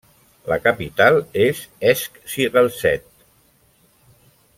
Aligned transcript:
La 0.51 0.55
capital 0.67 1.19
és 1.43 1.61
Esch-sur-Alzette. 1.89 3.29